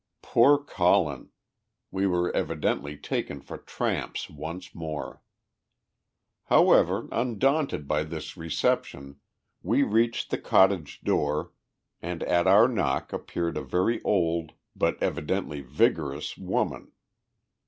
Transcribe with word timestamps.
Poor 0.23 0.57
Colin! 0.57 1.29
We 1.91 2.07
were 2.07 2.35
evidently 2.35 2.97
taken 2.97 3.39
for 3.39 3.59
tramps 3.59 4.31
once 4.31 4.73
more. 4.73 5.21
However, 6.45 7.07
undaunted 7.11 7.87
by 7.87 8.05
this 8.05 8.35
reception, 8.35 9.19
we 9.61 9.83
reached 9.83 10.31
the 10.31 10.39
cottage 10.39 11.01
door, 11.01 11.51
and 12.01 12.23
at 12.23 12.47
our 12.47 12.67
knock 12.67 13.13
appeared 13.13 13.57
a 13.57 13.61
very 13.63 14.01
old, 14.01 14.53
but 14.75 14.97
evidently 15.03 15.61
vigorous, 15.61 16.35
woman. 16.35 16.93